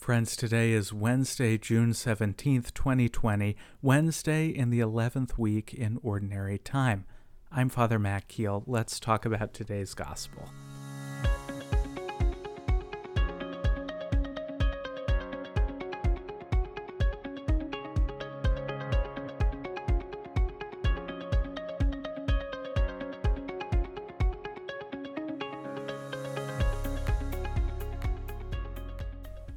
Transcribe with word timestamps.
Friends, 0.00 0.34
today 0.34 0.72
is 0.72 0.94
Wednesday, 0.94 1.58
June 1.58 1.90
17th, 1.90 2.72
2020, 2.72 3.54
Wednesday 3.82 4.48
in 4.48 4.70
the 4.70 4.80
11th 4.80 5.36
week 5.36 5.74
in 5.74 5.98
Ordinary 6.02 6.56
Time. 6.56 7.04
I'm 7.52 7.68
Father 7.68 7.98
Matt 7.98 8.26
Keel. 8.26 8.64
Let's 8.66 8.98
talk 8.98 9.26
about 9.26 9.52
today's 9.52 9.92
Gospel. 9.92 10.48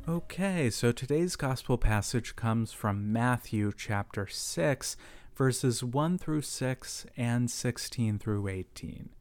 Okay, 0.06 0.70
so 0.70 0.92
today's 0.92 1.38
gospel 1.38 1.78
passage 1.78 2.36
comes 2.36 2.74
from 2.74 3.14
Matthew 3.14 3.72
chapter 3.72 4.28
6, 4.28 4.98
verses 5.34 5.82
1 5.82 6.18
through 6.18 6.42
6 6.42 7.06
and 7.16 7.50
16 7.50 8.20
through 8.20 8.50
18. 8.50 9.12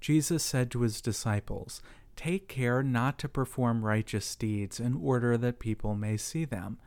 Jesus 0.00 0.42
said 0.42 0.70
to 0.70 0.80
his 0.80 1.02
disciples, 1.02 1.82
Take 2.16 2.48
care 2.48 2.82
not 2.82 3.18
to 3.18 3.28
perform 3.28 3.84
righteous 3.84 4.34
deeds 4.36 4.80
in 4.80 4.94
order 4.94 5.36
that 5.36 5.58
people 5.58 5.94
may 5.94 6.16
see 6.16 6.46
them. 6.46 6.78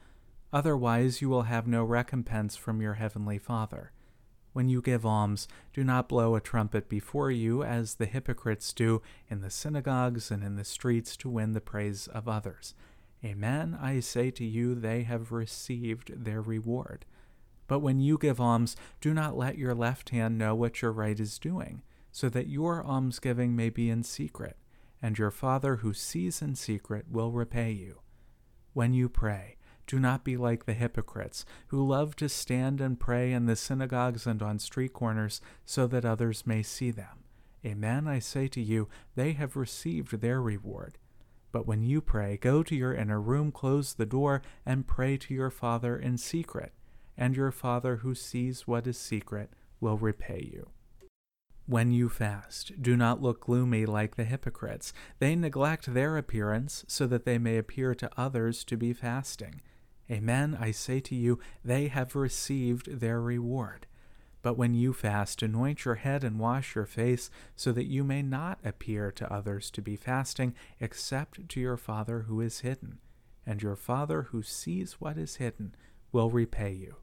Otherwise, 0.51 1.21
you 1.21 1.29
will 1.29 1.43
have 1.43 1.67
no 1.67 1.83
recompense 1.83 2.55
from 2.55 2.81
your 2.81 2.95
heavenly 2.95 3.37
Father. 3.37 3.91
When 4.53 4.69
you 4.69 4.81
give 4.81 5.05
alms, 5.05 5.47
do 5.71 5.83
not 5.83 6.09
blow 6.09 6.35
a 6.35 6.41
trumpet 6.41 6.89
before 6.89 7.29
you, 7.29 7.61
as 7.61 7.93
the 7.93 8.07
hypocrites 8.07 8.73
do 8.73 9.03
in 9.29 9.41
the 9.41 9.51
synagogues 9.51 10.31
and 10.31 10.43
in 10.43 10.55
the 10.55 10.65
streets 10.65 11.15
to 11.17 11.29
win 11.29 11.51
the 11.51 11.61
praise 11.61 12.07
of 12.07 12.27
others. 12.27 12.73
Amen, 13.25 13.77
I 13.81 14.01
say 14.01 14.31
to 14.31 14.43
you, 14.43 14.75
they 14.75 15.03
have 15.03 15.31
received 15.31 16.25
their 16.25 16.41
reward. 16.41 17.05
But 17.67 17.79
when 17.79 17.99
you 18.01 18.17
give 18.17 18.41
alms, 18.41 18.75
do 18.99 19.13
not 19.13 19.37
let 19.37 19.57
your 19.57 19.73
left 19.73 20.09
hand 20.09 20.37
know 20.37 20.53
what 20.53 20.81
your 20.81 20.91
right 20.91 21.19
is 21.19 21.39
doing, 21.39 21.83
so 22.11 22.27
that 22.29 22.49
your 22.49 22.83
almsgiving 22.83 23.55
may 23.55 23.69
be 23.69 23.89
in 23.89 24.03
secret, 24.03 24.57
and 25.01 25.17
your 25.17 25.31
Father 25.31 25.77
who 25.77 25.93
sees 25.93 26.41
in 26.41 26.55
secret 26.55 27.05
will 27.09 27.31
repay 27.31 27.71
you. 27.71 28.01
When 28.73 28.93
you 28.93 29.07
pray, 29.07 29.55
do 29.87 29.99
not 29.99 30.23
be 30.23 30.37
like 30.37 30.65
the 30.65 30.73
hypocrites, 30.73 31.45
who 31.67 31.87
love 31.87 32.15
to 32.17 32.27
stand 32.27 32.81
and 32.81 32.99
pray 32.99 33.31
in 33.31 33.45
the 33.45 33.55
synagogues 33.55 34.27
and 34.27 34.41
on 34.41 34.59
street 34.59 34.93
corners, 34.93 35.41
so 35.65 35.87
that 35.87 36.05
others 36.05 36.45
may 36.45 36.63
see 36.63 36.91
them. 36.91 37.23
Amen, 37.65 38.07
I 38.07 38.19
say 38.19 38.47
to 38.49 38.61
you, 38.61 38.89
they 39.15 39.33
have 39.33 39.55
received 39.55 40.19
their 40.19 40.41
reward. 40.41 40.97
But 41.53 41.67
when 41.67 41.83
you 41.83 42.01
pray, 42.01 42.35
go 42.35 42.63
to 42.63 42.75
your 42.75 42.95
inner 42.95 43.21
room, 43.21 43.51
close 43.51 43.93
the 43.93 44.07
door, 44.07 44.41
and 44.65 44.87
pray 44.87 45.17
to 45.17 45.33
your 45.33 45.51
Father 45.51 45.95
in 45.95 46.17
secret, 46.17 46.73
and 47.15 47.37
your 47.37 47.51
Father 47.51 47.97
who 47.97 48.15
sees 48.15 48.67
what 48.67 48.87
is 48.87 48.97
secret 48.97 49.51
will 49.79 49.97
repay 49.97 50.49
you. 50.51 50.71
When 51.67 51.91
you 51.91 52.09
fast, 52.09 52.81
do 52.81 52.97
not 52.97 53.21
look 53.21 53.41
gloomy 53.41 53.85
like 53.85 54.15
the 54.15 54.25
hypocrites. 54.25 54.93
They 55.19 55.35
neglect 55.35 55.93
their 55.93 56.17
appearance 56.17 56.83
so 56.87 57.05
that 57.07 57.23
they 57.23 57.37
may 57.37 57.57
appear 57.57 57.93
to 57.95 58.09
others 58.17 58.63
to 58.65 58.75
be 58.75 58.91
fasting. 58.91 59.61
Amen, 60.11 60.57
I 60.59 60.71
say 60.71 60.99
to 61.01 61.15
you, 61.15 61.39
they 61.63 61.87
have 61.87 62.15
received 62.15 62.99
their 62.99 63.21
reward. 63.21 63.85
But 64.43 64.57
when 64.57 64.75
you 64.75 64.93
fast, 64.93 65.41
anoint 65.41 65.85
your 65.85 65.95
head 65.95 66.23
and 66.23 66.37
wash 66.37 66.75
your 66.75 66.85
face, 66.85 67.31
so 67.55 67.71
that 67.71 67.85
you 67.85 68.03
may 68.03 68.21
not 68.21 68.59
appear 68.63 69.11
to 69.13 69.33
others 69.33 69.71
to 69.71 69.81
be 69.81 69.95
fasting, 69.95 70.53
except 70.79 71.47
to 71.49 71.59
your 71.59 71.77
Father 71.77 72.25
who 72.27 72.41
is 72.41 72.59
hidden. 72.59 72.99
And 73.45 73.63
your 73.63 73.77
Father 73.77 74.23
who 74.23 74.43
sees 74.43 74.99
what 74.99 75.17
is 75.17 75.37
hidden 75.37 75.73
will 76.11 76.29
repay 76.29 76.73
you. 76.73 76.97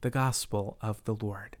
The 0.00 0.10
Gospel 0.10 0.78
of 0.80 1.04
the 1.04 1.14
Lord. 1.14 1.56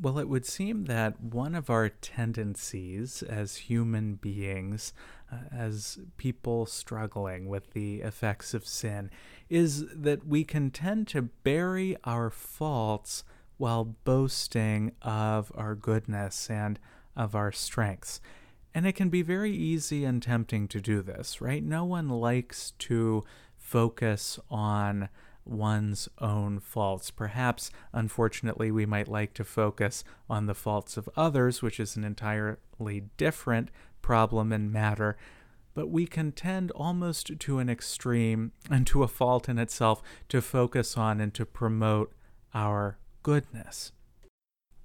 Well, 0.00 0.20
it 0.20 0.28
would 0.28 0.46
seem 0.46 0.84
that 0.84 1.20
one 1.20 1.56
of 1.56 1.68
our 1.68 1.88
tendencies 1.88 3.24
as 3.24 3.56
human 3.56 4.14
beings, 4.14 4.92
uh, 5.32 5.38
as 5.52 5.98
people 6.16 6.66
struggling 6.66 7.48
with 7.48 7.72
the 7.72 8.02
effects 8.02 8.54
of 8.54 8.64
sin, 8.64 9.10
is 9.48 9.86
that 9.88 10.24
we 10.24 10.44
can 10.44 10.70
tend 10.70 11.08
to 11.08 11.22
bury 11.22 11.96
our 12.04 12.30
faults 12.30 13.24
while 13.60 13.84
boasting 13.84 14.90
of 15.02 15.52
our 15.54 15.74
goodness 15.74 16.48
and 16.48 16.78
of 17.14 17.34
our 17.34 17.52
strengths. 17.52 18.18
And 18.74 18.86
it 18.86 18.94
can 18.94 19.10
be 19.10 19.20
very 19.20 19.52
easy 19.52 20.04
and 20.04 20.22
tempting 20.22 20.66
to 20.68 20.80
do 20.80 21.02
this, 21.02 21.42
right? 21.42 21.62
No 21.62 21.84
one 21.84 22.08
likes 22.08 22.72
to 22.78 23.22
focus 23.58 24.38
on 24.48 25.10
one's 25.44 26.08
own 26.18 26.58
faults. 26.58 27.10
Perhaps, 27.10 27.70
unfortunately, 27.92 28.70
we 28.70 28.86
might 28.86 29.08
like 29.08 29.34
to 29.34 29.44
focus 29.44 30.04
on 30.28 30.46
the 30.46 30.54
faults 30.54 30.96
of 30.96 31.10
others, 31.14 31.60
which 31.60 31.78
is 31.78 31.96
an 31.96 32.04
entirely 32.04 33.04
different 33.18 33.70
problem 34.00 34.52
and 34.52 34.72
matter. 34.72 35.18
But 35.74 35.90
we 35.90 36.06
can 36.06 36.32
tend 36.32 36.70
almost 36.70 37.38
to 37.38 37.58
an 37.58 37.68
extreme 37.68 38.52
and 38.70 38.86
to 38.86 39.02
a 39.02 39.08
fault 39.08 39.50
in 39.50 39.58
itself 39.58 40.02
to 40.30 40.40
focus 40.40 40.96
on 40.96 41.20
and 41.20 41.34
to 41.34 41.44
promote 41.44 42.14
our 42.54 42.96
goodness, 43.22 43.92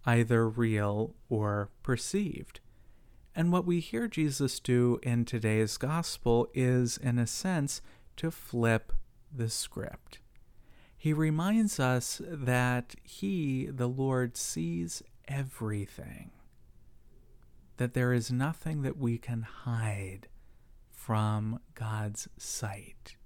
either 0.05 0.47
real 0.47 1.15
or 1.29 1.69
perceived. 1.83 2.59
And 3.35 3.51
what 3.51 3.65
we 3.65 3.79
hear 3.79 4.07
Jesus 4.07 4.59
do 4.59 4.99
in 5.03 5.25
today's 5.25 5.77
gospel 5.77 6.47
is, 6.53 6.97
in 6.97 7.19
a 7.19 7.27
sense, 7.27 7.81
to 8.17 8.31
flip 8.31 8.93
the 9.29 9.49
script. 9.49 10.19
He 10.97 11.11
reminds 11.11 11.79
us 11.79 12.21
that 12.25 12.95
He, 13.03 13.65
the 13.65 13.89
Lord, 13.89 14.37
sees 14.37 15.03
everything, 15.27 16.31
that 17.77 17.93
there 17.93 18.13
is 18.13 18.31
nothing 18.31 18.83
that 18.83 18.97
we 18.97 19.17
can 19.17 19.41
hide 19.41 20.27
from 20.89 21.59
God's 21.73 22.29
sight. 22.37 23.17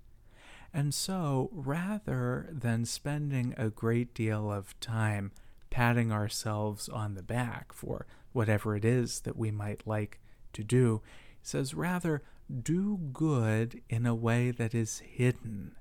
And 0.73 0.93
so, 0.93 1.49
rather 1.51 2.47
than 2.51 2.85
spending 2.85 3.53
a 3.57 3.69
great 3.69 4.13
deal 4.13 4.51
of 4.51 4.79
time 4.79 5.31
patting 5.69 6.11
ourselves 6.11 6.87
on 6.89 7.15
the 7.15 7.23
back 7.23 7.73
for 7.73 8.05
whatever 8.33 8.75
it 8.75 8.85
is 8.85 9.21
that 9.21 9.37
we 9.37 9.51
might 9.51 9.87
like 9.87 10.19
to 10.53 10.63
do, 10.63 11.01
he 11.39 11.45
says, 11.45 11.73
rather 11.73 12.21
do 12.63 12.97
good 13.13 13.81
in 13.89 14.05
a 14.05 14.15
way 14.15 14.51
that 14.51 14.73
is 14.73 14.99
hidden, 14.99 15.75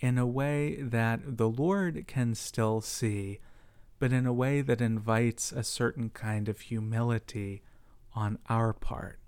in 0.00 0.18
a 0.18 0.26
way 0.26 0.76
that 0.76 1.36
the 1.36 1.48
Lord 1.48 2.06
can 2.06 2.34
still 2.34 2.80
see, 2.80 3.40
but 3.98 4.12
in 4.12 4.26
a 4.26 4.32
way 4.32 4.60
that 4.60 4.80
invites 4.80 5.52
a 5.52 5.64
certain 5.64 6.10
kind 6.10 6.48
of 6.48 6.60
humility 6.60 7.62
on 8.14 8.38
our 8.48 8.72
part. 8.72 9.18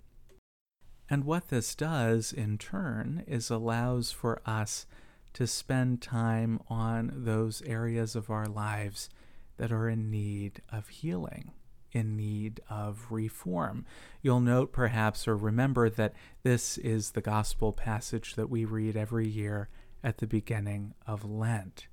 And 1.09 1.23
what 1.23 1.47
this 1.47 1.73
does 1.75 2.33
in 2.33 2.57
turn 2.57 3.23
is 3.27 3.49
allows 3.49 4.11
for 4.11 4.41
us 4.45 4.85
to 5.33 5.47
spend 5.47 6.01
time 6.01 6.59
on 6.67 7.11
those 7.15 7.61
areas 7.61 8.15
of 8.15 8.29
our 8.29 8.47
lives 8.47 9.09
that 9.57 9.71
are 9.71 9.87
in 9.87 10.09
need 10.09 10.61
of 10.71 10.89
healing, 10.89 11.51
in 11.91 12.15
need 12.15 12.59
of 12.69 13.05
reform. 13.09 13.85
You'll 14.21 14.39
note 14.39 14.71
perhaps 14.71 15.27
or 15.27 15.37
remember 15.37 15.89
that 15.89 16.13
this 16.43 16.77
is 16.79 17.11
the 17.11 17.21
gospel 17.21 17.71
passage 17.71 18.35
that 18.35 18.49
we 18.49 18.65
read 18.65 18.97
every 18.97 19.27
year 19.27 19.69
at 20.03 20.17
the 20.17 20.27
beginning 20.27 20.93
of 21.05 21.23
Lent, 21.23 21.87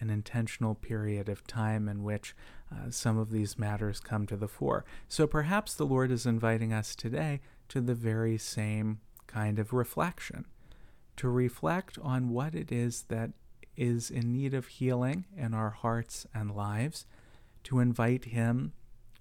an 0.00 0.10
intentional 0.10 0.74
period 0.74 1.28
of 1.28 1.46
time 1.46 1.88
in 1.88 2.02
which 2.02 2.34
uh, 2.72 2.90
some 2.90 3.18
of 3.18 3.30
these 3.30 3.58
matters 3.58 4.00
come 4.00 4.26
to 4.26 4.36
the 4.36 4.48
fore. 4.48 4.84
So 5.08 5.26
perhaps 5.26 5.74
the 5.74 5.86
Lord 5.86 6.10
is 6.10 6.26
inviting 6.26 6.72
us 6.72 6.94
today 6.94 7.40
to 7.68 7.80
the 7.80 7.94
very 7.94 8.38
same 8.38 9.00
kind 9.26 9.58
of 9.58 9.72
reflection, 9.72 10.46
to 11.16 11.28
reflect 11.28 11.98
on 12.02 12.30
what 12.30 12.54
it 12.54 12.72
is 12.72 13.02
that 13.08 13.30
is 13.76 14.10
in 14.10 14.32
need 14.32 14.54
of 14.54 14.66
healing 14.66 15.24
in 15.36 15.54
our 15.54 15.70
hearts 15.70 16.26
and 16.34 16.54
lives, 16.54 17.06
to 17.62 17.78
invite 17.78 18.26
Him 18.26 18.72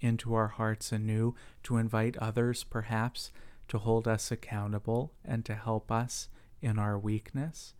into 0.01 0.33
our 0.33 0.47
hearts 0.47 0.91
anew, 0.91 1.35
to 1.63 1.77
invite 1.77 2.17
others 2.17 2.63
perhaps 2.63 3.31
to 3.67 3.77
hold 3.77 4.07
us 4.07 4.31
accountable 4.31 5.13
and 5.25 5.43
to 5.45 5.55
help 5.55 5.91
us 5.91 6.29
in 6.61 6.79
our 6.79 6.97
weakness, 6.97 7.73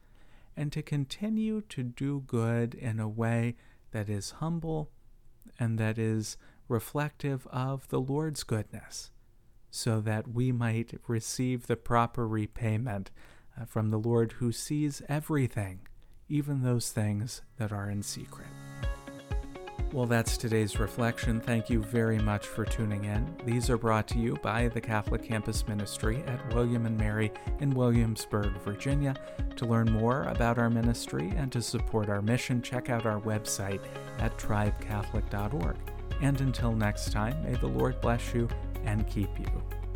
and 0.56 0.72
to 0.72 0.82
continue 0.82 1.62
to 1.62 1.84
do 1.84 2.24
good 2.28 2.76
in 2.76 3.00
a 3.00 3.08
way 3.08 3.56
that 3.92 4.10
is 4.10 4.32
humble 4.32 4.92
and 5.60 5.78
that 5.80 5.98
is 5.98 6.38
reflective 6.68 7.48
of 7.48 7.88
the 7.90 8.02
Lord's 8.02 8.44
goodness 8.44 9.12
so 9.70 10.00
that 10.02 10.28
we 10.28 10.52
might 10.52 11.00
receive 11.08 11.68
the 11.68 11.76
proper 11.76 12.28
repayment 12.28 13.12
uh, 13.60 13.66
from 13.66 13.90
the 13.90 14.00
Lord 14.00 14.34
who 14.34 14.52
sees 14.52 15.02
everything, 15.10 15.82
even 16.30 16.62
those 16.62 16.92
things 16.92 17.42
that 17.58 17.72
are 17.72 17.90
in 17.90 18.04
secret. 18.04 18.48
Well, 19.94 20.06
that's 20.06 20.36
today's 20.36 20.80
reflection. 20.80 21.40
Thank 21.40 21.70
you 21.70 21.82
very 21.82 22.20
much 22.20 22.46
for 22.46 22.66
tuning 22.66 23.06
in. 23.06 23.34
These 23.46 23.70
are 23.70 23.78
brought 23.78 24.06
to 24.10 24.20
you 24.20 24.36
by 24.44 24.68
the 24.68 24.82
Catholic 24.82 25.24
Campus 25.24 25.66
Ministry 25.66 26.24
at 26.28 26.54
William 26.54 26.86
and 26.86 26.98
Mary 26.98 27.32
in 27.62 27.70
Williamsburg, 27.70 28.52
Virginia. 28.66 29.16
To 29.56 29.66
learn 29.66 29.90
more 29.90 30.24
about 30.24 30.58
our 30.58 30.70
ministry 30.70 31.32
and 31.38 31.50
to 31.54 31.62
support 31.62 32.10
our 32.10 32.22
mission, 32.22 32.62
check 32.62 32.90
out 32.90 33.06
our 33.06 33.22
website 33.22 33.80
at 34.20 34.38
tribecatholic.org. 34.38 35.78
And 36.22 36.42
until 36.42 36.74
next 36.74 37.14
time, 37.14 37.42
may 37.44 37.56
the 37.56 37.68
Lord 37.68 38.02
bless 38.02 38.34
you 38.34 38.50
and 38.88 39.06
keep 39.08 39.38
you. 39.38 39.87